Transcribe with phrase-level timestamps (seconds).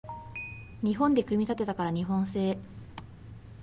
[0.81, 2.57] 日本で組み立てたから日本製